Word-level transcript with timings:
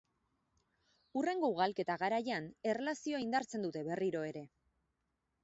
Hurrengo 1.19 1.51
ugalketa 1.55 1.97
garaian 2.05 2.49
erlazioa 2.73 3.21
indartzen 3.27 3.69
dute 3.69 3.87
berriro 3.93 4.27
ere. 4.33 4.45